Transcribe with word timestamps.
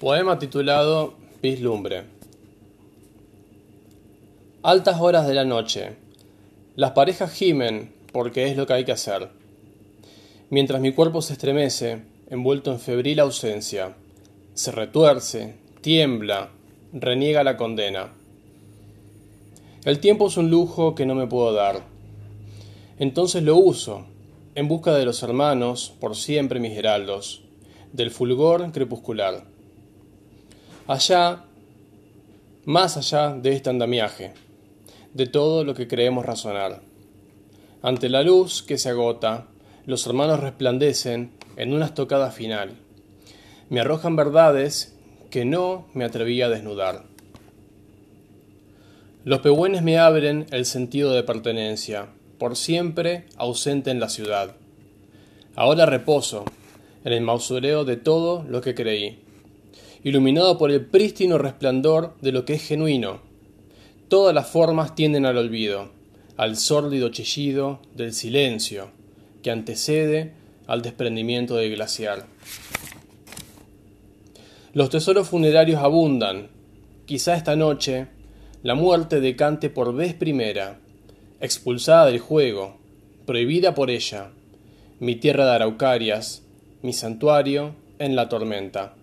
Poema 0.00 0.38
titulado 0.38 1.14
Vislumbre. 1.42 2.04
Altas 4.62 5.00
horas 5.00 5.26
de 5.26 5.34
la 5.34 5.44
noche. 5.44 5.96
Las 6.76 6.92
parejas 6.92 7.32
gimen 7.32 7.92
porque 8.12 8.46
es 8.46 8.56
lo 8.56 8.64
que 8.64 8.74
hay 8.74 8.84
que 8.84 8.92
hacer. 8.92 9.28
Mientras 10.50 10.80
mi 10.80 10.92
cuerpo 10.92 11.20
se 11.20 11.32
estremece, 11.32 12.02
envuelto 12.30 12.70
en 12.70 12.78
febril 12.78 13.18
ausencia, 13.18 13.96
se 14.54 14.70
retuerce, 14.70 15.56
tiembla, 15.80 16.50
reniega 16.92 17.42
la 17.42 17.56
condena. 17.56 18.12
El 19.84 19.98
tiempo 19.98 20.28
es 20.28 20.36
un 20.36 20.48
lujo 20.48 20.94
que 20.94 21.06
no 21.06 21.16
me 21.16 21.26
puedo 21.26 21.52
dar. 21.52 21.82
Entonces 23.00 23.42
lo 23.42 23.56
uso, 23.56 24.06
en 24.54 24.68
busca 24.68 24.94
de 24.94 25.04
los 25.04 25.24
hermanos, 25.24 25.92
por 25.98 26.14
siempre 26.14 26.60
mis 26.60 26.78
heraldos, 26.78 27.42
del 27.92 28.12
fulgor 28.12 28.70
crepuscular 28.70 29.57
allá, 30.88 31.44
más 32.64 32.96
allá 32.96 33.34
de 33.34 33.52
este 33.52 33.68
andamiaje, 33.68 34.32
de 35.12 35.26
todo 35.26 35.62
lo 35.62 35.74
que 35.74 35.86
creemos 35.86 36.24
razonar. 36.24 36.80
Ante 37.82 38.08
la 38.08 38.22
luz 38.22 38.62
que 38.62 38.78
se 38.78 38.88
agota, 38.88 39.48
los 39.84 40.06
hermanos 40.06 40.40
resplandecen 40.40 41.32
en 41.56 41.74
una 41.74 41.84
estocada 41.84 42.30
final. 42.30 42.70
Me 43.68 43.80
arrojan 43.80 44.16
verdades 44.16 44.96
que 45.30 45.44
no 45.44 45.86
me 45.92 46.06
atreví 46.06 46.40
a 46.40 46.48
desnudar. 46.48 47.04
Los 49.24 49.40
pehuenes 49.40 49.82
me 49.82 49.98
abren 49.98 50.46
el 50.52 50.64
sentido 50.64 51.12
de 51.12 51.22
pertenencia, 51.22 52.08
por 52.38 52.56
siempre 52.56 53.26
ausente 53.36 53.90
en 53.90 54.00
la 54.00 54.08
ciudad. 54.08 54.56
Ahora 55.54 55.84
reposo 55.84 56.46
en 57.04 57.12
el 57.12 57.20
mausoleo 57.20 57.84
de 57.84 57.98
todo 57.98 58.42
lo 58.48 58.62
que 58.62 58.74
creí 58.74 59.27
iluminado 60.04 60.58
por 60.58 60.70
el 60.70 60.84
prístino 60.84 61.38
resplandor 61.38 62.16
de 62.20 62.32
lo 62.32 62.44
que 62.44 62.54
es 62.54 62.66
genuino. 62.66 63.20
Todas 64.08 64.34
las 64.34 64.48
formas 64.48 64.94
tienden 64.94 65.26
al 65.26 65.36
olvido, 65.36 65.90
al 66.36 66.56
sórdido 66.56 67.10
chillido 67.10 67.80
del 67.94 68.12
silencio, 68.12 68.90
que 69.42 69.50
antecede 69.50 70.32
al 70.66 70.82
desprendimiento 70.82 71.56
del 71.56 71.74
glaciar. 71.74 72.26
Los 74.72 74.90
tesoros 74.90 75.28
funerarios 75.28 75.82
abundan. 75.82 76.48
Quizá 77.06 77.34
esta 77.34 77.56
noche 77.56 78.06
la 78.62 78.74
muerte 78.74 79.20
decante 79.20 79.70
por 79.70 79.94
vez 79.94 80.14
primera, 80.14 80.78
expulsada 81.40 82.06
del 82.06 82.18
juego, 82.18 82.76
prohibida 83.24 83.74
por 83.74 83.90
ella, 83.90 84.30
mi 85.00 85.16
tierra 85.16 85.46
de 85.46 85.52
araucarias, 85.52 86.42
mi 86.82 86.92
santuario 86.92 87.74
en 87.98 88.14
la 88.14 88.28
tormenta. 88.28 88.97